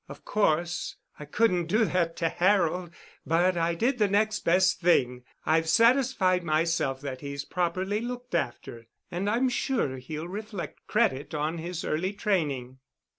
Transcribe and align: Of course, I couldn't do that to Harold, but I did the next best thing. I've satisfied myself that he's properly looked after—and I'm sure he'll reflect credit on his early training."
Of 0.09 0.25
course, 0.25 0.95
I 1.19 1.25
couldn't 1.25 1.67
do 1.67 1.85
that 1.85 2.15
to 2.15 2.29
Harold, 2.29 2.89
but 3.23 3.55
I 3.55 3.75
did 3.75 3.99
the 3.99 4.07
next 4.07 4.39
best 4.39 4.79
thing. 4.79 5.25
I've 5.45 5.69
satisfied 5.69 6.43
myself 6.43 7.01
that 7.01 7.21
he's 7.21 7.45
properly 7.45 8.01
looked 8.01 8.33
after—and 8.33 9.29
I'm 9.29 9.47
sure 9.47 9.97
he'll 9.97 10.27
reflect 10.27 10.87
credit 10.87 11.35
on 11.35 11.59
his 11.59 11.85
early 11.85 12.13
training." 12.13 12.79